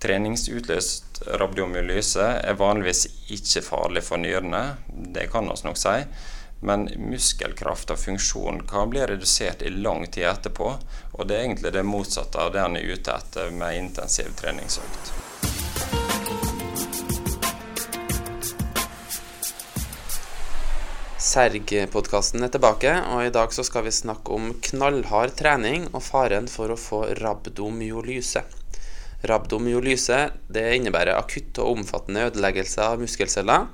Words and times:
Treningsutløst 0.00 1.18
rabdomyolyse 1.36 2.24
er 2.40 2.56
vanligvis 2.56 3.02
ikke 3.36 3.60
farlig 3.66 4.00
for 4.06 4.22
nyrene, 4.22 4.62
det 4.88 5.26
kan 5.32 5.44
vi 5.44 5.56
nok 5.66 5.76
si. 5.76 5.96
Men 6.64 6.86
muskelkraft 7.10 7.92
og 7.92 8.00
funksjon 8.00 8.62
kan 8.68 8.88
bli 8.92 9.02
redusert 9.04 9.60
i 9.64 9.72
lang 9.72 10.06
tid 10.08 10.24
etterpå. 10.30 10.70
Og 11.16 11.28
det 11.28 11.36
er 11.36 11.44
egentlig 11.44 11.72
det 11.76 11.84
motsatte 11.88 12.40
av 12.40 12.52
det 12.54 12.62
en 12.64 12.78
er 12.80 12.88
ute 12.88 13.12
etter 13.12 13.52
med 13.52 13.76
intensiv 13.76 14.32
treningsøkt. 14.40 15.12
Serg-podkasten 21.30 22.42
er 22.44 22.50
tilbake, 22.52 22.94
og 23.12 23.26
i 23.26 23.34
dag 23.36 23.52
skal 23.52 23.84
vi 23.84 23.92
snakke 23.92 24.32
om 24.32 24.54
knallhard 24.70 25.36
trening 25.36 25.90
og 25.92 26.02
faren 26.08 26.48
for 26.48 26.72
å 26.72 26.80
få 26.80 27.02
rabdomyolyse. 27.20 28.59
Rabdomyolyse 29.28 30.18
det 30.48 30.62
innebærer 30.78 31.18
akutt 31.18 31.58
og 31.60 31.74
omfattende 31.76 32.28
ødeleggelse 32.30 32.84
av 32.84 33.02
muskelceller. 33.02 33.66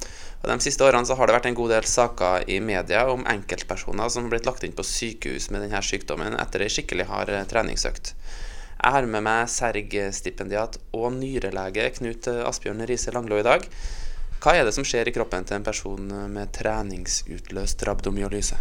Og 0.43 0.49
De 0.51 0.57
siste 0.63 0.85
årene 0.85 1.07
så 1.07 1.15
har 1.19 1.29
det 1.29 1.37
vært 1.37 1.47
en 1.51 1.59
god 1.59 1.73
del 1.75 1.87
saker 1.91 2.49
i 2.51 2.59
media 2.61 3.05
om 3.11 3.25
enkeltpersoner 3.31 4.11
som 4.13 4.27
har 4.27 4.35
blitt 4.35 4.49
lagt 4.49 4.67
inn 4.67 4.75
på 4.77 4.85
sykehus 4.87 5.49
med 5.51 5.65
denne 5.65 5.83
sykdommen 5.83 6.37
etter 6.39 6.67
ei 6.67 6.73
skikkelig 6.73 7.09
hard 7.11 7.33
treningsøkt. 7.51 8.13
Jeg 8.77 8.93
har 8.93 9.07
med 9.09 9.25
meg 9.25 9.49
Serg-stipendiat 9.51 10.77
og 10.95 11.09
nyrelege 11.17 11.89
Knut 11.97 12.29
Asbjørn 12.29 12.85
Riise 12.87 13.15
Langlo 13.15 13.39
i 13.41 13.47
dag. 13.47 13.65
Hva 14.43 14.53
er 14.55 14.67
det 14.69 14.75
som 14.77 14.85
skjer 14.87 15.09
i 15.09 15.15
kroppen 15.17 15.47
til 15.49 15.57
en 15.57 15.67
person 15.67 16.11
med 16.31 16.53
treningsutløst 16.55 17.87
rabdomyolyse? 17.89 18.59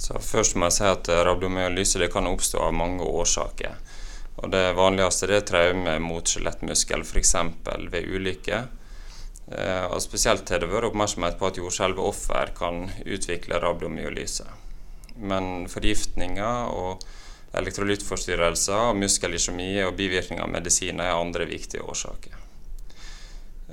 Så 0.00 0.20
Først 0.24 0.56
må 0.56 0.70
jeg 0.70 0.78
si 0.78 0.86
at 0.88 1.10
rabdomyolyse 1.26 2.08
kan 2.12 2.28
oppstå 2.30 2.62
av 2.62 2.76
mange 2.76 3.04
årsaker. 3.04 3.74
Og 4.40 4.50
Det 4.50 4.72
vanligste 4.72 5.28
det 5.28 5.36
er 5.36 5.48
traume 5.48 5.98
mot 6.00 6.24
skjelettmuskel, 6.24 7.04
f.eks. 7.04 7.34
ved 7.92 8.08
ulykke. 8.08 8.60
Eh, 9.52 9.84
og 9.90 10.00
Spesielt 10.00 10.48
har 10.48 10.62
det 10.62 10.70
vært 10.70 10.88
oppmerksomhet 10.88 11.36
på 11.38 11.50
at 11.50 11.60
jordskjelvoffer 11.60 12.54
kan 12.56 12.86
utvikle 13.04 13.60
rabdomyolyse. 13.60 14.46
Men 15.20 15.66
forgiftninger 15.68 16.72
og 16.72 17.04
elektrolyttforstyrrelser, 17.58 18.94
muskelisomi 18.94 19.72
og 19.84 19.96
bivirkninger 19.98 20.44
av 20.44 20.52
medisiner 20.54 21.10
er 21.10 21.18
andre 21.18 21.48
viktige 21.50 21.84
årsaker. 21.84 22.38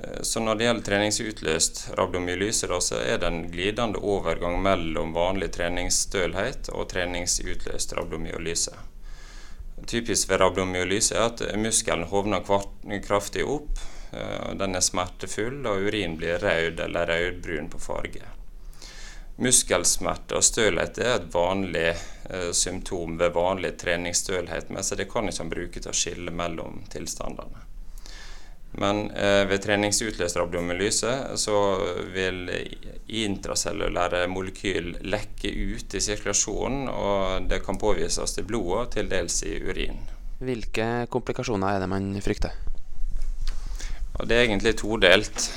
Eh, 0.02 0.20
så 0.20 0.44
når 0.44 0.58
det 0.58 0.68
gjelder 0.68 0.88
treningsutløst 0.90 1.82
rabdomyolyse, 1.96 2.68
så 2.68 3.00
er 3.00 3.22
det 3.22 3.32
en 3.32 3.40
glidende 3.48 4.04
overgang 4.04 4.60
mellom 4.62 5.16
vanlig 5.16 5.54
treningsstølhet 5.56 6.74
og 6.74 6.90
treningsutløst 6.92 7.96
rabdomyolyse. 7.96 8.76
Typisk 9.86 10.30
ved 10.30 10.40
rabdomyolyse 10.40 11.14
er 11.16 11.28
at 11.30 11.44
muskelen 11.60 12.08
hovner 12.10 12.42
kraftig 13.04 13.44
opp. 13.44 13.78
Eh, 14.12 14.50
den 14.58 14.74
er 14.74 14.84
smertefull, 14.84 15.60
og 15.66 15.86
urin 15.88 16.16
blir 16.16 16.40
rød 16.42 16.80
eller 16.80 17.06
rødbrun 17.06 17.70
på 17.70 17.80
farge. 17.82 18.24
Muskelsmerte 19.38 20.34
og 20.34 20.42
stølhet 20.42 20.98
er 20.98 21.12
et 21.20 21.28
vanlig 21.30 21.92
eh, 21.92 22.50
symptom 22.52 23.18
ved 23.20 23.36
vanlig 23.36 23.76
treningsstølhet, 23.78 24.72
men 24.74 24.82
det 24.96 25.10
kan 25.12 25.30
ikke 25.30 25.50
bruke 25.52 25.80
til 25.80 25.92
å 25.92 25.96
skille 25.96 26.34
mellom 26.34 26.82
tilstandene. 26.90 27.67
Men 28.76 29.08
eh, 29.10 29.46
ved 29.48 29.62
treningsutløst 29.64 30.36
rabdomyolyse 30.36 31.12
så 31.40 31.56
vil 32.12 32.44
intracellulære 33.08 34.26
molekyl 34.28 34.92
lekke 35.08 35.52
ut 35.72 35.96
i 35.96 36.02
sirkulasjonen, 36.04 36.88
og 36.92 37.48
det 37.48 37.62
kan 37.64 37.80
påvises 37.80 38.36
til 38.36 38.46
blodet 38.48 38.82
og 38.82 38.92
til 38.92 39.08
dels 39.10 39.40
i 39.48 39.56
urin. 39.64 39.98
Hvilke 40.38 41.08
komplikasjoner 41.10 41.74
er 41.74 41.82
det 41.82 41.90
man 41.90 42.12
frykter? 42.22 42.52
Og 44.18 44.28
det 44.28 44.36
er 44.36 44.46
egentlig 44.46 44.76
todelt. 44.78 45.48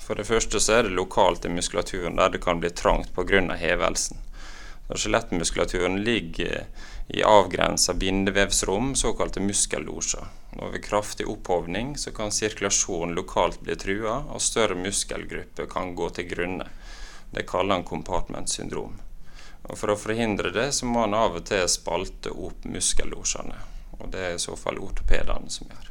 For 0.00 0.18
det 0.18 0.26
første 0.26 0.60
så 0.62 0.78
er 0.78 0.86
det 0.86 0.96
lokalt 0.96 1.44
i 1.46 1.52
muskulaturen 1.52 2.16
der 2.18 2.32
det 2.32 2.40
kan 2.42 2.60
bli 2.60 2.70
trangt 2.70 3.12
pga. 3.14 3.54
hevelsen. 3.54 4.16
Skjelettmuskulaturen 4.98 6.00
ligger 6.04 6.64
i 7.08 7.22
avgrensa 7.22 7.94
bindevevsrom, 7.94 8.94
såkalte 8.94 9.40
muskellosjer. 9.40 10.26
Og 10.58 10.72
ved 10.72 10.82
kraftig 10.84 11.26
opphovning 11.30 11.96
så 11.98 12.10
kan 12.14 12.32
sirkulasjonen 12.34 13.14
lokalt 13.14 13.60
bli 13.62 13.76
trua, 13.78 14.20
og 14.30 14.42
større 14.42 14.78
muskelgrupper 14.78 15.70
kan 15.70 15.94
gå 15.94 16.10
til 16.14 16.28
grunne. 16.30 16.66
Det 17.30 17.46
kaller 17.46 17.78
han 17.78 17.86
compartment 17.86 18.50
syndrom. 18.50 18.98
Og 19.62 19.78
For 19.78 19.92
å 19.92 19.98
forhindre 19.98 20.50
det 20.54 20.70
så 20.74 20.86
må 20.86 21.04
han 21.04 21.14
av 21.14 21.38
og 21.38 21.46
til 21.50 21.68
spalte 21.70 22.32
opp 22.34 22.66
muskellosjene. 22.66 23.58
Og 24.00 24.10
det 24.10 24.24
er 24.26 24.34
i 24.34 24.42
så 24.42 24.56
fall 24.58 24.80
ortopedene 24.82 25.50
som 25.52 25.70
gjør. 25.70 25.90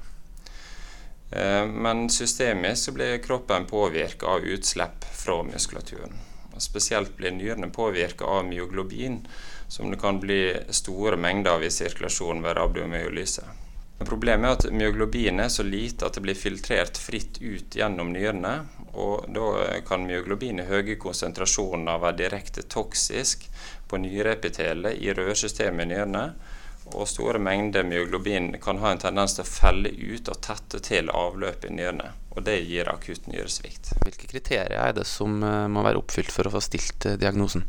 Eh, 1.32 1.66
men 1.68 2.10
systemisk 2.10 2.90
så 2.90 2.96
blir 2.96 3.22
kroppen 3.24 3.68
påvirka 3.70 4.36
av 4.36 4.48
utslipp 4.56 5.06
fra 5.14 5.44
muskulaturen. 5.44 6.29
Spesielt 6.60 7.16
blir 7.18 7.32
nyrene 7.32 7.72
påvirka 7.74 8.26
av 8.26 8.46
myoglobin, 8.46 9.22
som 9.68 9.92
det 9.92 10.00
kan 10.02 10.20
bli 10.20 10.42
store 10.70 11.18
mengder 11.18 11.58
av 11.58 11.64
i 11.64 11.72
sirkulasjonen 11.72 12.44
ved 12.44 12.58
rabdomyolyse. 12.58 13.48
Problemet 14.00 14.48
er 14.48 14.56
at 14.56 14.76
myoglobin 14.80 15.42
er 15.44 15.50
så 15.52 15.64
lite 15.68 16.08
at 16.08 16.16
det 16.16 16.24
blir 16.24 16.38
filtrert 16.40 16.98
fritt 16.98 17.42
ut 17.42 17.76
gjennom 17.76 18.14
nyrene. 18.16 18.54
Og 18.96 19.28
da 19.36 19.80
kan 19.86 20.06
myoglobin 20.08 20.62
i 20.64 20.68
høye 20.70 20.96
konsentrasjoner 21.00 22.00
være 22.00 22.22
direkte 22.24 22.64
toksisk 22.64 23.44
på 23.92 24.00
nyreepitelet 24.00 25.04
i 25.04 25.12
rørsystemet 25.18 25.86
i 25.86 25.92
nyrene. 25.92 26.24
Og 26.94 27.08
store 27.08 27.40
mengder 27.40 27.86
myoglobin 27.86 28.54
kan 28.62 28.80
ha 28.82 28.92
en 28.92 29.02
tendens 29.02 29.36
til 29.38 29.46
å 29.46 29.50
felle 29.50 29.92
ut 29.92 30.32
og 30.32 30.42
tette 30.46 30.82
til 30.86 31.12
avløp 31.14 31.68
i 31.68 31.74
nyrene. 31.74 32.14
Og 32.34 32.44
det 32.48 32.60
gir 32.66 32.90
akutt 32.90 33.28
nyresvikt. 33.30 33.94
Hvilke 34.06 34.30
kriterier 34.32 34.78
er 34.80 34.96
det 34.98 35.06
som 35.10 35.42
eh, 35.44 35.68
må 35.72 35.84
være 35.86 36.02
oppfylt 36.02 36.34
for 36.34 36.50
å 36.50 36.54
få 36.56 36.64
stilt 36.64 37.06
eh, 37.06 37.18
diagnosen? 37.20 37.66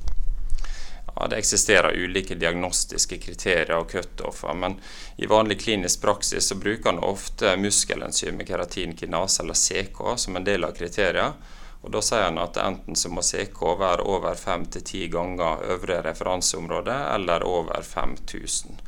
Ja, 1.15 1.27
Det 1.27 1.37
eksisterer 1.37 1.97
ulike 1.97 2.35
diagnostiske 2.39 3.19
kriterier 3.21 3.77
og 3.77 3.91
cutoffer, 3.91 4.55
men 4.55 4.79
i 5.17 5.29
vanlig 5.29 5.61
klinisk 5.61 6.05
praksis 6.05 6.49
så 6.49 6.57
bruker 6.57 6.93
en 6.93 7.03
ofte 7.05 7.57
muskelenzymet 7.61 8.49
keratinkinase, 8.49 9.43
eller 9.43 9.59
CK, 9.59 10.05
som 10.17 10.37
en 10.37 10.47
del 10.47 10.65
av 10.65 10.77
kriteriene. 10.79 11.59
Og 11.81 11.93
Da 11.95 12.03
sier 12.05 12.27
han 12.27 12.39
at 12.39 12.61
enten 12.61 12.97
så 12.99 13.09
må 13.09 13.25
CK 13.25 13.61
være 13.81 14.05
over 14.05 14.37
5-10 14.37 15.09
ganger 15.13 15.65
øvre 15.75 16.03
referanseområde, 16.05 16.97
eller 17.15 17.47
over 17.47 17.83
5000 17.83 18.81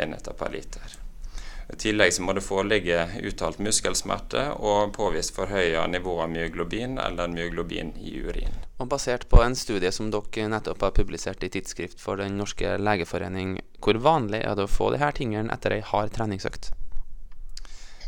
enheter 0.00 0.32
per 0.32 0.52
liter. 0.52 0.98
I 1.72 1.76
tillegg 1.76 2.12
så 2.12 2.24
må 2.24 2.34
det 2.36 2.42
foreligge 2.44 2.98
uttalt 3.24 3.60
muskelsmerte 3.62 4.42
og 4.60 4.92
påvist 4.96 5.32
forhøya 5.36 5.86
nivå 5.88 6.18
av 6.24 6.28
myoglobin 6.32 6.98
eller 7.00 7.32
myoglobin 7.32 7.94
i 7.96 8.18
urin. 8.20 8.58
Og 8.82 8.90
Basert 8.92 9.28
på 9.30 9.40
en 9.44 9.56
studie 9.56 9.92
som 9.94 10.10
dere 10.12 10.50
nettopp 10.52 10.82
har 10.84 10.94
publisert 10.96 11.44
i 11.46 11.52
Tidsskrift 11.54 12.00
for 12.02 12.20
Den 12.20 12.36
norske 12.40 12.76
legeforening, 12.76 13.60
hvor 13.80 14.00
vanlig 14.04 14.42
er 14.42 14.58
det 14.58 14.66
å 14.66 14.74
få 14.74 14.90
disse 14.92 15.12
tingene 15.22 15.54
etter 15.54 15.78
ei 15.78 15.84
hard 15.86 16.12
treningsøkt? 16.16 16.72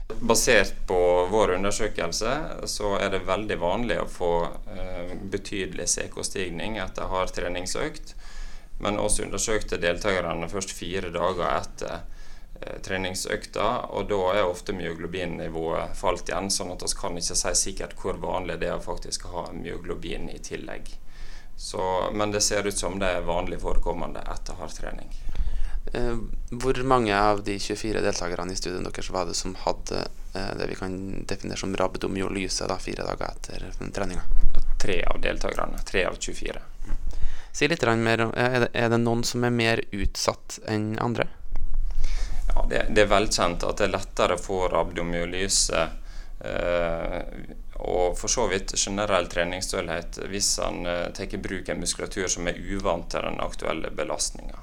Basert 0.09 0.75
på 0.87 0.99
vår 1.31 1.55
undersøkelse 1.57 2.33
så 2.69 2.95
er 3.01 3.15
det 3.15 3.25
veldig 3.29 3.57
vanlig 3.61 4.01
å 4.03 4.09
få 4.11 4.33
eh, 4.75 5.15
betydelig 5.33 5.89
CK-stigning 5.95 6.77
etter 6.83 7.09
hard 7.09 7.33
treningsøkt. 7.37 8.15
Men 8.85 8.99
også 9.01 9.25
undersøkte 9.25 9.79
deltakerne 9.81 10.51
først 10.51 10.75
fire 10.77 11.13
dager 11.15 11.47
etter 11.55 12.03
Eh, 12.61 12.81
treningsøkta, 12.83 13.87
og 13.91 14.09
da 14.09 14.19
er 14.39 14.47
ofte 14.47 14.73
myoglobin-nivået 14.77 15.97
falt 15.99 16.29
igjen, 16.31 16.53
sånn 16.55 16.71
at 16.73 16.85
vi 16.85 16.91
kan 17.01 17.17
ikke 17.19 17.37
si 17.41 17.51
sikkert 17.59 17.97
hvor 17.99 18.21
vanlig 18.23 18.61
det 18.63 18.69
er 18.71 18.79
å 18.79 18.85
faktisk 18.85 19.27
ha 19.33 19.49
myoglobin 19.53 20.29
i 20.31 20.39
tillegg. 20.39 20.93
Så, 21.57 21.83
men 22.15 22.31
det 22.31 22.45
ser 22.47 22.67
ut 22.67 22.79
som 22.79 23.01
det 23.03 23.11
er 23.11 23.27
vanlig 23.27 23.59
forekommende 23.63 24.23
etter 24.31 24.61
hard 24.61 24.77
trening. 24.77 25.11
Eh, 25.93 26.17
hvor 26.51 26.83
mange 26.83 27.17
av 27.19 27.43
de 27.45 27.59
24 27.59 28.01
deltakerne 28.01 28.53
i 28.53 28.57
studien 28.57 28.85
deres 28.85 29.11
var 29.11 29.27
det 29.29 29.37
som 29.39 29.55
hadde 29.67 30.07
eh, 30.35 30.53
det 30.59 30.69
vi 30.71 30.79
kan 30.79 30.97
definere 31.29 31.61
som 31.61 31.77
rabdomyolyse 31.77 32.69
da, 32.71 32.79
fire 32.79 33.07
dager 33.07 33.35
etter 33.35 33.91
treninga? 33.93 34.25
Tre 34.81 35.03
av 35.05 35.21
deltakerne. 35.21 35.79
Tre 35.87 36.07
av 36.09 36.17
24. 36.21 36.63
Si 37.55 37.69
litt 37.69 37.85
mer, 37.87 38.29
er 38.35 38.61
det, 38.65 38.71
er 38.75 38.89
det 38.91 38.99
noen 38.99 39.23
som 39.25 39.45
er 39.47 39.53
mer 39.55 39.81
utsatt 39.95 40.59
enn 40.67 40.97
andre? 40.99 41.29
Ja, 42.55 42.65
det, 42.71 42.87
det, 42.91 43.05
er 43.05 43.13
velkjent 43.13 43.63
at 43.67 43.79
det 43.79 43.87
er 43.87 43.95
lettere 43.95 44.35
å 44.35 44.43
få 44.43 44.65
rabdomyolyse 44.73 45.85
eh, 46.41 47.21
og 47.85 48.19
for 48.19 48.31
så 48.31 48.47
vidt 48.51 48.75
generell 48.79 49.27
treningsstølhet 49.31 50.19
hvis 50.31 50.51
en 50.67 50.87
eh, 50.87 51.09
tar 51.15 51.35
i 51.35 51.41
bruk 51.47 51.69
en 51.69 51.83
muskulatur 51.83 52.27
som 52.31 52.51
er 52.51 52.59
uvant 52.59 53.07
til 53.11 53.27
den 53.27 53.41
aktuelle 53.43 53.91
belastninga. 53.95 54.63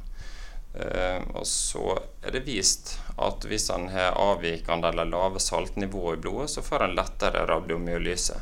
Eh, 0.74 1.22
og 1.34 1.48
så 1.48 2.00
er 2.22 2.32
det 2.32 2.46
vist 2.48 2.96
at 3.20 3.44
hvis 3.46 3.70
han 3.70 3.90
har 3.92 4.16
avvikende 4.20 4.88
eller 4.88 5.06
lave 5.06 5.40
saltnivåer 5.40 6.18
i 6.18 6.22
blodet, 6.24 6.50
så 6.50 6.62
får 6.62 6.86
han 6.86 6.96
lettere 6.96 7.46
rabdomyolyse. 7.48 8.40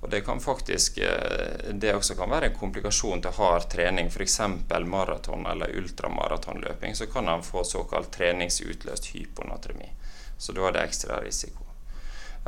Og 0.00 0.10
det 0.10 0.20
kan 0.20 0.40
faktisk 0.40 0.98
eh, 0.98 1.72
det 1.72 1.94
også 1.94 2.16
kan 2.16 2.30
være 2.30 2.50
en 2.50 2.58
komplikasjon 2.58 3.22
til 3.22 3.36
hard 3.36 3.68
trening, 3.72 4.08
f.eks. 4.08 4.40
maraton 4.84 5.46
eller 5.46 5.76
ultramaratonløping. 5.76 6.96
Så 6.96 7.06
kan 7.06 7.28
han 7.28 7.42
få 7.42 7.64
såkalt 7.64 8.12
treningsutløst 8.12 9.12
hyponatremi. 9.12 9.92
Så 10.38 10.52
da 10.52 10.68
er 10.68 10.76
det 10.76 10.88
ekstra 10.88 11.20
risiko. 11.24 11.64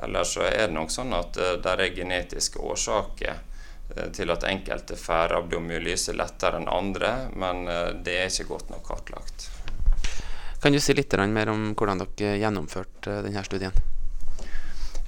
Eller 0.03 0.25
så 0.25 0.45
er 0.47 0.69
det 0.69 0.77
nok 0.77 0.93
sånn 0.95 1.13
at 1.17 1.35
det 1.35 1.73
er 1.73 1.95
genetiske 1.97 2.61
årsaker 2.63 3.41
til 4.13 4.31
at 4.31 4.45
enkelte 4.49 4.97
får 5.01 5.33
rabdomyolyse 5.33 6.13
lettere 6.17 6.61
enn 6.61 6.69
andre, 6.69 7.13
men 7.35 7.65
det 8.05 8.19
er 8.21 8.29
ikke 8.29 8.51
godt 8.53 8.73
nok 8.75 8.85
kartlagt. 8.87 9.49
Kan 10.63 10.75
du 10.75 10.81
si 10.83 10.95
litt 10.95 11.15
mer 11.31 11.53
om 11.53 11.71
hvordan 11.79 12.03
dere 12.03 12.35
gjennomførte 12.41 13.23
denne 13.25 13.45
studien? 13.47 13.73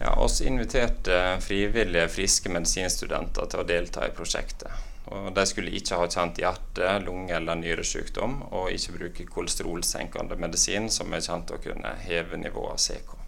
Ja, 0.01 0.15
oss 0.17 0.41
inviterte 0.41 1.37
frivillige, 1.45 2.09
friske 2.09 2.49
medisinstudenter 2.49 3.51
til 3.51 3.61
å 3.61 3.67
delta 3.69 4.07
i 4.07 4.15
prosjektet. 4.17 4.71
Og 5.11 5.33
de 5.35 5.45
skulle 5.49 5.75
ikke 5.77 5.99
ha 5.99 6.07
kjent 6.09 6.41
hjerte-, 6.41 6.95
lunge- 7.05 7.37
eller 7.37 7.59
nyresykdom, 7.61 8.39
og 8.57 8.71
ikke 8.73 8.97
bruke 8.97 9.27
kolesterolsenkende 9.35 10.39
medisin, 10.41 10.89
som 10.89 11.13
er 11.13 11.27
kjent 11.27 11.53
å 11.53 11.61
kunne 11.61 11.97
heve 12.07 12.41
nivået 12.41 12.79
av 12.79 12.81
CK. 12.87 13.20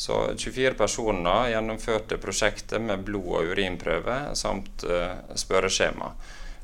Så 0.00 0.36
24 0.36 0.74
personer 0.74 1.50
gjennomførte 1.52 2.16
prosjektet 2.16 2.80
med 2.80 3.02
blod- 3.04 3.34
og 3.36 3.50
urinprøve 3.52 4.14
samt 4.38 4.84
uh, 4.88 5.18
spørreskjema 5.36 6.14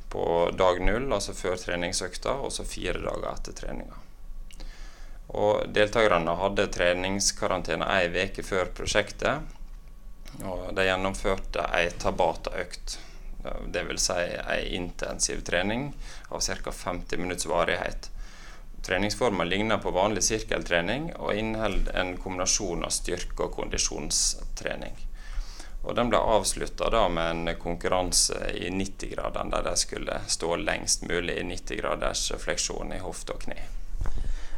på 0.09 0.25
dag 0.57 0.81
null, 0.81 1.11
altså 1.13 1.35
før 1.37 1.59
treningsøkta, 1.61 2.33
og 2.41 2.55
så 2.55 2.65
fire 2.65 3.03
dager 3.05 3.29
etter 3.35 3.59
treninga. 3.59 3.99
Og 5.37 5.67
deltakerne 5.77 6.39
hadde 6.41 6.69
treningskarantene 6.79 7.91
ei 7.99 8.09
uke 8.25 8.47
før 8.47 8.73
prosjektet. 8.79 9.53
Og 10.41 10.71
de 10.79 10.89
gjennomførte 10.89 11.69
ei 11.77 11.91
Tabata-økt. 11.93 12.99
Dvs. 13.45 14.09
Si 14.09 14.23
ei 14.57 14.63
intensiv 14.81 15.45
trening 15.45 15.91
av 16.33 16.41
ca. 16.41 16.73
50 16.73 17.21
minutts 17.21 17.53
varighet. 17.53 18.09
Treningsformen 18.87 19.49
ligner 19.51 19.81
på 19.83 19.91
vanlig 19.91 20.23
sirkeltrening 20.23 21.11
og 21.17 21.35
inneholder 21.35 21.97
en 22.01 22.15
kombinasjon 22.23 22.87
av 22.87 22.95
styrke- 22.95 23.49
og 23.49 23.57
kondisjonstrening. 23.59 24.95
Og 25.87 25.95
Den 25.95 26.11
ble 26.11 26.19
avslutta 26.19 27.09
med 27.09 27.31
en 27.31 27.57
konkurranse 27.63 28.39
i 28.55 28.71
90-graderen, 28.71 29.51
der 29.51 29.67
de 29.67 29.77
skulle 29.77 30.21
stå 30.27 30.57
lengst 30.57 31.03
mulig 31.03 31.39
i 31.41 31.47
90 31.47 31.83
graders 31.83 32.33
fleksjon 32.39 32.95
i 32.95 33.03
hofte 33.03 33.35
og 33.35 33.43
kne 33.47 33.67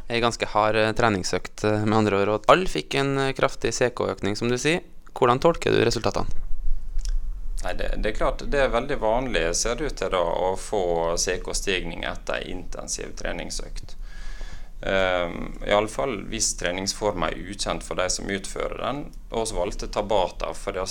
ei 0.09 0.19
ganske 0.19 0.45
hard 0.53 0.75
eh, 0.75 0.91
treningsøkt, 0.97 1.63
eh, 1.63 1.85
med 1.85 1.97
andre 2.01 2.21
ord. 2.23 2.33
Og 2.33 2.51
alle 2.51 2.69
fikk 2.69 2.97
en 2.99 3.17
eh, 3.21 3.33
kraftig 3.37 3.73
CK-økning, 3.77 4.35
som 4.35 4.49
du 4.49 4.57
sier. 4.57 4.81
Hvordan 5.13 5.41
tolker 5.41 5.73
du 5.73 5.83
resultatene? 5.85 6.47
Nei, 7.59 7.73
det, 7.75 7.89
det, 7.99 8.13
er 8.13 8.15
klart 8.15 8.43
det 8.47 8.61
er 8.63 8.71
veldig 8.71 8.97
vanlig 9.01 9.41
ser 9.59 9.75
det 9.75 9.89
ut 9.89 9.97
til 9.99 10.13
da, 10.13 10.21
å 10.23 10.53
få 10.59 10.83
CK-stigning 11.19 12.05
etter 12.07 12.45
intensiv 12.47 13.11
treningsøkt. 13.19 13.97
Um, 14.81 15.57
Iallfall 15.67 16.21
hvis 16.31 16.53
treningsforma 16.55 17.27
er 17.33 17.49
ukjent 17.51 17.83
for 17.83 17.99
de 17.99 18.05
som 18.09 18.29
utfører 18.31 18.77
den. 18.79 19.01
Så 19.29 19.55
valgte 19.55 19.89
Tabata 19.91 20.53
fordi, 20.55 20.85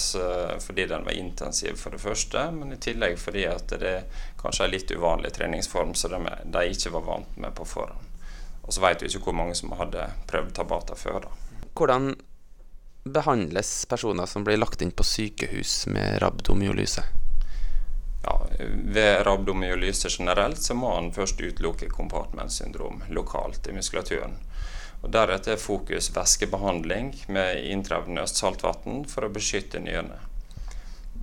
fordi, 0.61 0.87
den 0.87 1.05
var 1.05 1.17
intensiv, 1.17 1.77
for 1.77 1.91
det 1.91 2.03
første. 2.03 2.51
Men 2.53 2.73
i 2.73 2.81
tillegg 2.81 3.19
fordi 3.19 3.47
det 3.79 3.95
kanskje 4.43 4.67
er 4.67 4.75
litt 4.75 4.93
uvanlig 4.93 5.33
treningsform 5.37 5.95
som 5.95 6.15
de, 6.19 6.37
de 6.45 6.65
ikke 6.75 6.93
var 6.95 7.07
vant 7.07 7.37
med 7.41 7.57
på 7.57 7.65
forhånd. 7.65 8.05
Og 8.69 8.75
så 8.77 8.85
vet 8.85 9.03
vi 9.03 9.09
ikke 9.09 9.31
hvor 9.31 9.39
mange 9.39 9.57
som 9.57 9.73
hadde 9.79 10.11
prøvd 10.29 10.53
Tabata 10.59 10.97
før. 10.99 11.25
da. 11.25 11.33
Hvordan 11.79 12.13
behandles 13.09 13.87
personer 13.89 14.29
som 14.29 14.45
blir 14.45 14.61
lagt 14.61 14.83
inn 14.85 14.93
på 14.93 15.07
sykehus 15.07 15.87
med 15.89 16.21
rabdomyolyse? 16.21 17.07
Ved 18.67 19.27
rabdomyolyse 19.27 20.09
generelt 20.11 20.63
så 20.63 20.75
må 20.75 20.91
man 20.95 21.13
først 21.15 21.41
utelukke 21.41 21.91
kompartmentsyndrom 21.93 23.05
lokalt 23.15 23.69
i 23.71 23.75
muskulaturen. 23.77 24.35
Og 25.03 25.13
Deretter 25.15 25.55
er 25.55 25.63
fokus 25.63 26.11
væskebehandling 26.15 27.13
med 27.31 27.63
intravenøst 27.71 28.41
saltvann 28.41 29.05
for 29.07 29.27
å 29.29 29.31
beskytte 29.31 29.79
nyrene. 29.85 30.19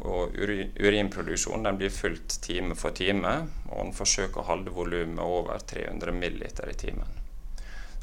Og 0.06 0.36
Urinproduksjonen 0.36 1.78
blir 1.80 1.92
fulgt 1.92 2.40
time 2.46 2.76
for 2.80 2.96
time, 2.96 3.36
og 3.72 3.82
en 3.84 3.94
forsøker 3.96 4.44
å 4.44 4.50
holde 4.52 4.74
volumet 4.76 5.24
over 5.24 5.60
300 5.60 6.16
ml 6.16 6.44
i 6.46 6.80
timen. 6.80 7.22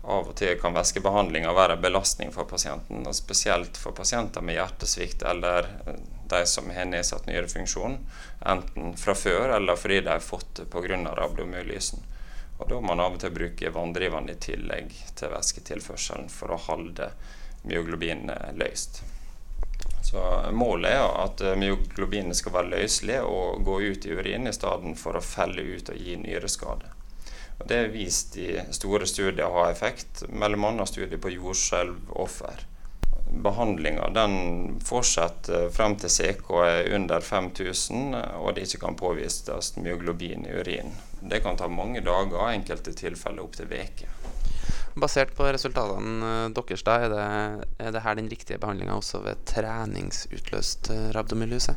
Av 0.02 0.26
og 0.26 0.34
til 0.34 0.56
kan 0.58 0.74
væskebehandlinga 0.74 1.52
være 1.54 1.76
en 1.76 1.84
belastning 1.84 2.32
for 2.34 2.48
pasienten, 2.50 3.04
og 3.06 3.14
spesielt 3.14 3.78
for 3.78 3.94
pasienter 3.94 4.42
med 4.42 4.58
hjertesvikt 4.58 5.22
eller 5.30 5.68
eh, 5.86 6.00
de 6.32 6.46
som 6.48 6.70
har 6.72 6.88
nedsatt 6.88 7.28
nyrefunksjon, 7.28 7.98
enten 8.54 8.96
fra 8.96 9.14
før 9.14 9.56
eller 9.58 9.78
fordi 9.78 10.00
de 10.00 10.14
har 10.14 10.24
fått 10.24 10.54
det 10.60 10.68
pga. 10.72 10.98
rabdomyolysen. 11.16 12.02
Og 12.58 12.68
Da 12.68 12.74
må 12.74 12.92
man 12.92 13.00
av 13.00 13.16
og 13.16 13.20
til 13.20 13.34
bruke 13.34 13.70
vanndrivende 13.74 14.36
i 14.36 14.40
tillegg 14.40 14.92
til 15.18 15.32
væsketilførselen 15.32 16.28
for 16.30 16.54
å 16.54 16.60
holde 16.68 17.10
myoglobinet 17.66 18.54
løst. 18.58 19.02
Så 20.02 20.22
Målet 20.52 20.94
er 20.94 21.06
at 21.24 21.42
myoglobinet 21.58 22.36
skal 22.38 22.54
være 22.56 22.72
løselig 22.76 23.20
og 23.26 23.64
gå 23.66 23.78
ut 23.80 24.06
i 24.06 24.14
urin 24.14 24.46
i 24.46 24.54
stedet 24.54 24.96
for 25.00 25.18
å 25.18 25.24
felle 25.24 25.62
ut 25.62 25.90
og 25.90 25.98
gi 25.98 26.16
nyreskade. 26.20 26.90
Det 27.66 27.78
er 27.78 27.92
vist 27.94 28.36
i 28.42 28.56
store 28.74 29.06
studier 29.06 29.46
å 29.46 29.62
ha 29.62 29.70
effekt, 29.70 30.24
bl.a. 30.28 30.86
studier 30.86 31.20
på 31.22 31.30
jordskjelvoffer. 31.34 32.66
Behandlinga 33.42 34.10
fortsetter 34.84 35.70
frem 35.72 35.96
til 35.96 36.12
CK 36.12 36.50
er 36.66 36.90
under 36.94 37.20
5000 37.20 38.14
og 38.38 38.54
det 38.54 38.66
ikke 38.66 38.82
kan 38.86 38.98
påvises 38.98 39.76
myoglobin 39.76 40.46
i 40.46 40.58
urin. 40.60 40.92
Det 41.20 41.40
kan 41.42 41.56
ta 41.56 41.68
mange 41.68 42.02
dager, 42.04 42.52
enkelte 42.52 42.92
tilfeller 42.92 43.42
opptil 43.42 43.72
uker. 43.72 44.18
Basert 44.94 45.32
på 45.36 45.46
resultatene 45.48 46.30
eh, 46.44 46.48
deres, 46.52 46.82
da, 46.84 46.98
er 47.00 47.12
det, 47.12 47.66
er 47.80 47.94
det 47.94 48.02
her 48.04 48.18
den 48.18 48.28
riktige 48.28 48.60
behandlinga 48.60 48.98
også 48.98 49.22
ved 49.24 49.40
treningsutløst 49.48 50.90
eh, 50.92 51.08
rabdomylyse? 51.16 51.76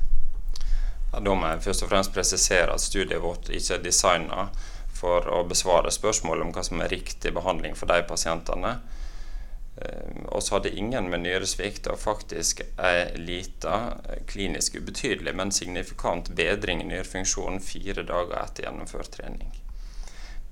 Ja, 1.13 1.22
da 1.22 1.31
må 1.31 1.48
jeg 1.48 1.63
først 1.63 1.86
og 1.86 1.94
fremst 1.94 2.12
presisere 2.12 2.74
at 2.74 2.84
studiet 2.84 3.24
vårt 3.24 3.48
ikke 3.48 3.78
er 3.78 3.86
designa 3.86 4.50
for 4.96 5.28
å 5.31 5.46
besvare 5.48 5.94
spørsmålet 5.94 6.44
om 6.44 6.51
hva 6.56 6.63
som 6.68 6.84
er 6.84 6.92
riktig 6.92 7.31
behandling 7.36 7.78
for 7.80 7.88
de 7.88 8.01
pasientene. 8.08 8.75
Eh, 9.81 10.24
og 10.31 10.44
hadde 10.51 10.72
ingen 10.72 11.10
med 11.12 11.25
nyresvikt 11.25 11.89
og 11.92 12.00
faktisk 12.00 12.62
ei 12.80 13.10
lita, 13.19 13.98
klinisk 14.27 14.77
ubetydelig, 14.80 15.36
men 15.36 15.51
signifikant 15.51 16.31
bedring 16.38 16.83
i 16.83 16.89
nyrefunksjonen 16.94 17.60
fire 17.63 18.06
dager 18.07 18.39
etter 18.39 18.68
gjennomført 18.68 19.12
trening. 19.18 19.51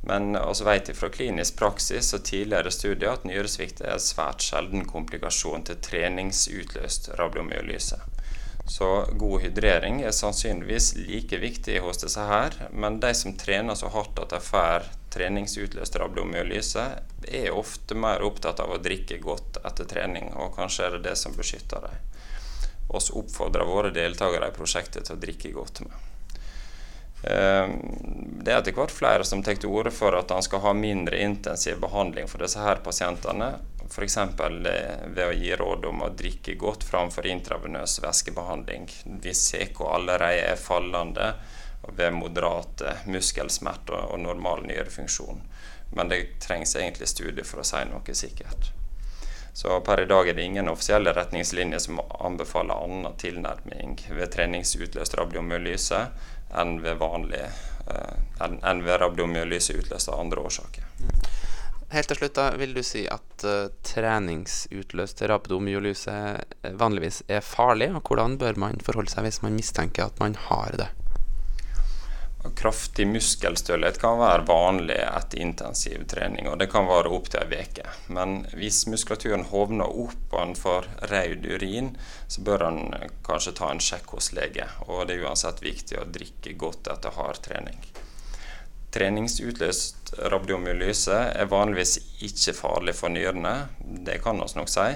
Men 0.03 0.35
også 0.35 0.65
vet 0.67 0.89
vi 0.91 0.97
fra 0.97 1.07
klinisk 1.09 1.55
praksis 1.61 2.11
og 2.15 2.25
tidligere 2.27 2.71
studier 2.75 3.13
at 3.13 3.23
nyresvikt 3.23 3.79
er 3.85 3.95
en 3.95 4.03
svært 4.03 4.43
sjelden 4.43 4.83
komplikasjon 4.89 5.63
til 5.69 5.79
treningsutløst 5.85 7.13
rabiomyolyse. 7.19 8.01
Så 8.65 9.05
god 9.19 9.41
hydrering 9.41 10.01
er 10.01 10.15
sannsynligvis 10.15 10.93
like 10.95 11.37
viktig 11.37 11.81
hos 11.83 11.99
disse 11.99 12.23
her, 12.23 12.55
men 12.71 13.01
de 13.03 13.11
som 13.13 13.35
trener 13.37 13.75
så 13.75 13.89
hardt 13.91 14.21
at 14.23 14.31
de 14.31 14.39
får 14.43 14.87
treningsutløst 15.13 15.99
rabdomyolyse, 15.99 16.85
er 17.27 17.51
ofte 17.51 17.97
mer 17.99 18.23
opptatt 18.23 18.63
av 18.63 18.71
å 18.71 18.79
drikke 18.81 19.19
godt 19.23 19.59
etter 19.67 19.89
trening, 19.89 20.31
og 20.33 20.55
kanskje 20.55 20.87
er 20.87 20.95
det 20.95 21.03
det 21.09 21.17
som 21.19 21.35
beskytter 21.35 21.83
dem. 21.83 21.99
Vi 22.93 23.03
oppfordrer 23.19 23.67
våre 23.67 23.91
deltakere 23.95 24.49
i 24.49 24.55
prosjektet 24.55 25.07
til 25.07 25.17
å 25.17 25.21
drikke 25.21 25.51
godt 25.53 25.83
med. 25.83 25.93
Ehm, 27.23 27.77
det 28.43 28.51
er 28.51 28.59
etter 28.59 28.75
hvert 28.75 28.91
flere 28.91 29.27
som 29.27 29.43
tar 29.43 29.55
til 29.59 29.71
orde 29.71 29.93
for 29.95 30.15
at 30.17 30.31
han 30.33 30.43
skal 30.43 30.63
ha 30.65 30.73
mindre 30.75 31.21
intensiv 31.23 31.79
behandling 31.83 32.27
for 32.31 32.43
disse 32.43 32.59
her 32.59 32.81
pasientene, 32.83 33.53
F.eks. 33.89 34.17
ved 35.15 35.25
å 35.25 35.33
gi 35.35 35.55
råd 35.59 35.85
om 35.89 36.03
å 36.05 36.11
drikke 36.17 36.55
godt 36.59 36.85
framfor 36.87 37.27
intravenøs 37.29 37.99
væskebehandling 38.03 38.87
hvis 39.23 39.43
CK 39.51 39.83
allerede 39.87 40.47
er 40.53 40.61
fallende 40.61 41.33
ved 41.97 42.13
moderate 42.15 42.97
muskelsmerter 43.05 44.07
og 44.13 44.21
normal 44.23 44.63
nyrefunksjon. 44.67 45.41
Men 45.93 46.09
det 46.09 46.39
trengs 46.41 46.75
egentlig 46.75 47.11
studier 47.11 47.45
for 47.45 47.61
å 47.61 47.67
si 47.67 47.83
noe 47.89 48.15
sikkert. 48.17 48.71
Så 49.53 49.81
per 49.85 50.01
i 50.01 50.05
dag 50.09 50.27
er 50.27 50.33
det 50.33 50.47
ingen 50.47 50.69
offisielle 50.69 51.13
retningslinjer 51.13 51.79
som 51.79 51.99
anbefaler 52.01 52.73
annen 52.73 53.13
tilnærming 53.21 53.99
ved 54.09 54.31
treningsutløst 54.33 55.13
rabdomyolyse 55.19 55.99
enn 56.57 56.79
ved 56.81 56.97
vanlig 56.97 57.43
eh, 57.43 58.15
enn 58.41 58.81
ved 58.87 58.97
rabdomyolyse 59.03 59.77
utløst 59.77 60.09
av 60.09 60.23
andre 60.23 60.47
årsaker. 60.49 60.89
Helt 61.93 62.09
til 62.09 62.17
slutt, 62.17 62.33
da, 62.33 62.47
vil 62.57 62.71
du 62.73 62.81
si 62.81 63.03
at 63.05 63.43
uh, 63.45 63.67
treningsutløst 63.85 65.19
rabdomyolyse 65.29 66.15
eh, 66.65 66.73
vanligvis 66.79 67.19
er 67.29 67.45
farlig? 67.45 67.91
Og 67.93 68.01
hvordan 68.09 68.39
bør 68.41 68.57
man 68.63 68.81
forholde 68.81 69.13
seg 69.13 69.27
hvis 69.27 69.43
man 69.43 69.53
mistenker 69.53 70.07
at 70.07 70.17
man 70.23 70.33
har 70.47 70.73
det? 70.81 70.87
Kraftig 72.57 73.05
muskelstølhet 73.07 73.99
kan 74.01 74.17
være 74.19 74.47
vanlig 74.47 74.97
etter 75.05 75.39
intensiv 75.45 76.01
trening, 76.09 76.49
og 76.49 76.57
det 76.59 76.67
kan 76.73 76.89
vare 76.89 77.13
opptil 77.13 77.45
ei 77.45 77.61
uke. 77.61 77.85
Men 78.17 78.41
hvis 78.57 78.81
muskulaturen 78.89 79.45
hovner 79.53 79.87
opp 79.87 80.33
og 80.33 80.41
en 80.41 80.55
får 80.57 80.89
rød 81.13 81.45
urin, 81.53 81.93
så 82.27 82.41
bør 82.41 82.65
en 82.71 82.81
kanskje 83.29 83.53
ta 83.61 83.69
en 83.69 83.83
sjekk 83.91 84.17
hos 84.17 84.33
lege. 84.33 84.65
Og 84.89 85.05
det 85.05 85.19
er 85.19 85.29
uansett 85.29 85.61
viktig 85.61 86.01
å 86.01 86.09
drikke 86.09 86.57
godt 86.65 86.89
etter 86.97 87.13
hard 87.21 87.39
trening. 87.45 87.79
Treningsutløst 88.93 90.13
rabdomyolyse 90.29 91.19
er 91.33 91.49
vanligvis 91.49 91.97
ikke 92.25 92.53
farlig 92.53 92.93
for 92.97 93.13
nyrene, 93.13 93.55
det 93.79 94.19
kan 94.21 94.37
vi 94.37 94.49
nok 94.59 94.69
si. 94.69 94.89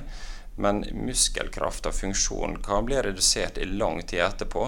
Men 0.58 0.82
muskelkraft 1.06 1.86
og 1.86 1.94
funksjon 1.94 2.58
kan 2.66 2.86
bli 2.86 2.98
redusert 3.02 3.60
i 3.62 3.66
lang 3.70 4.02
tid 4.06 4.24
etterpå. 4.26 4.64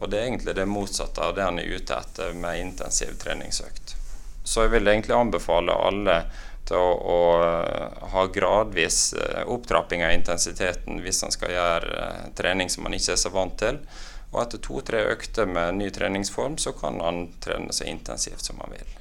Og 0.00 0.08
det 0.10 0.20
er 0.20 0.30
egentlig 0.30 0.54
det 0.56 0.64
motsatte 0.68 1.20
av 1.20 1.34
det 1.36 1.44
han 1.44 1.60
er 1.60 1.68
ute 1.68 1.96
etter 1.96 2.32
med 2.36 2.60
intensiv 2.60 3.12
treningsøkt. 3.20 3.96
Så 4.44 4.64
jeg 4.64 4.74
vil 4.76 4.88
egentlig 4.88 5.16
anbefale 5.16 5.76
alle 5.76 6.18
til 6.68 6.80
å, 6.80 6.92
å 6.96 8.08
ha 8.14 8.24
gradvis 8.32 9.12
eh, 9.20 9.42
opptrapping 9.52 10.04
av 10.04 10.14
intensiteten 10.16 11.02
hvis 11.04 11.20
han 11.24 11.32
skal 11.32 11.52
gjøre 11.52 12.00
eh, 12.00 12.26
trening 12.36 12.72
som 12.72 12.88
han 12.88 12.96
ikke 12.96 13.12
er 13.16 13.20
så 13.20 13.32
vant 13.32 13.56
til. 13.60 13.80
Og 14.34 14.42
etter 14.42 14.58
to-tre 14.58 15.04
økter 15.12 15.46
med 15.46 15.78
ny 15.78 15.88
treningsform, 15.94 16.58
så 16.58 16.74
kan 16.74 16.98
han 17.00 17.28
trene 17.40 17.72
så 17.72 17.86
intensivt 17.86 18.42
som 18.44 18.58
han 18.64 18.74
vil. 18.74 18.94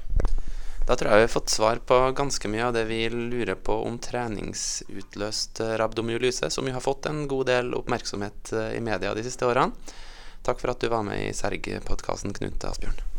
Da 0.83 0.97
tror 0.99 1.09
jeg 1.09 1.21
vi 1.21 1.25
har 1.25 1.31
fått 1.31 1.53
svar 1.53 1.79
på 1.87 1.97
ganske 2.11 2.49
mye 2.51 2.65
av 2.67 2.73
det 2.75 2.83
vi 2.89 3.05
lurer 3.09 3.55
på 3.55 3.77
om 3.85 3.95
treningsutløst 4.03 5.61
rabdomyolyse, 5.79 6.49
som 6.51 6.67
jo 6.67 6.75
har 6.75 6.83
fått 6.83 7.07
en 7.09 7.23
god 7.31 7.47
del 7.47 7.71
oppmerksomhet 7.77 8.51
i 8.75 8.81
media 8.83 9.15
de 9.15 9.23
siste 9.23 9.47
årene. 9.47 9.71
Takk 10.43 10.59
for 10.59 10.73
at 10.73 10.83
du 10.83 10.91
var 10.91 11.07
med 11.07 11.23
i 11.23 11.31
Serg-podkasten, 11.31 12.35
Knut 12.35 12.67
Asbjørn. 12.67 13.12